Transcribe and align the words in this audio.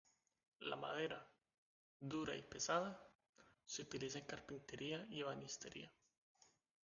La 0.61 0.75
madera, 0.77 1.23
dura 1.99 2.35
y 2.35 2.41
pesada, 2.41 3.07
se 3.67 3.83
utiliza 3.83 4.17
en 4.17 4.25
carpintería 4.25 5.05
y 5.11 5.19
ebanistería. 5.21 5.91